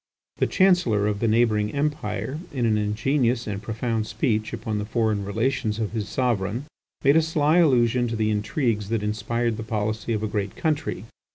The 0.37 0.47
Chancellor 0.47 1.05
of 1.05 1.19
the 1.19 1.27
neighbouring 1.27 1.71
Empire 1.73 2.39
in 2.51 2.65
an 2.65 2.75
ingenious 2.75 3.45
and 3.45 3.61
profound 3.61 4.07
speech 4.07 4.51
upon 4.51 4.79
the 4.79 4.85
foreign 4.85 5.23
relations 5.23 5.77
of 5.77 5.91
his 5.91 6.09
sovereign, 6.09 6.65
made 7.03 7.17
a 7.17 7.21
sly 7.21 7.59
allusion 7.59 8.07
to 8.07 8.15
the 8.15 8.31
intrigues 8.31 8.89
that 8.89 9.03
inspired 9.03 9.57
the 9.57 9.61
policy 9.63 10.11
of 10.13 10.23
a 10.23 10.27
great 10.27 10.55
country. 10.55 11.05